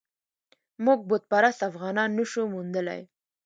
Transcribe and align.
موږ 0.85 0.99
بت 1.09 1.23
پرست 1.31 1.61
افغانان 1.69 2.09
نه 2.17 2.25
شو 2.31 2.41
موندلای. 2.53 3.01